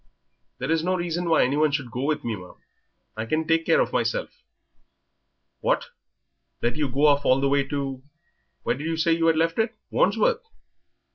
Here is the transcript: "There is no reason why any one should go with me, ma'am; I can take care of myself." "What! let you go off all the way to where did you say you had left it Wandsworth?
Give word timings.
"There 0.57 0.71
is 0.71 0.83
no 0.83 0.95
reason 0.95 1.29
why 1.29 1.43
any 1.43 1.55
one 1.57 1.69
should 1.69 1.91
go 1.91 2.01
with 2.05 2.23
me, 2.23 2.35
ma'am; 2.35 2.55
I 3.15 3.27
can 3.27 3.45
take 3.47 3.67
care 3.67 3.79
of 3.79 3.93
myself." 3.93 4.41
"What! 5.59 5.89
let 6.63 6.75
you 6.75 6.89
go 6.89 7.05
off 7.05 7.23
all 7.23 7.39
the 7.39 7.47
way 7.47 7.63
to 7.67 8.01
where 8.63 8.75
did 8.75 8.87
you 8.87 8.97
say 8.97 9.11
you 9.13 9.27
had 9.27 9.37
left 9.37 9.59
it 9.59 9.75
Wandsworth? 9.91 10.41